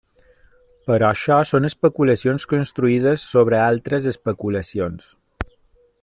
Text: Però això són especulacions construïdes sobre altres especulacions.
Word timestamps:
Però 0.91 1.09
això 1.15 1.35
són 1.49 1.67
especulacions 1.69 2.47
construïdes 2.55 3.29
sobre 3.35 3.59
altres 3.65 4.09
especulacions. 4.13 5.13